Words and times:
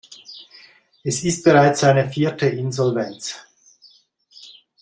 Es 1.03 1.23
ist 1.23 1.43
bereits 1.43 1.81
seine 1.81 2.09
vierte 2.09 2.47
Insolvenz. 2.49 3.35